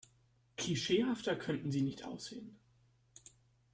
Klischeehafter 0.57 1.35
könnten 1.35 1.69
Sie 1.69 1.83
nicht 1.83 2.05
aussehen. 2.05 2.57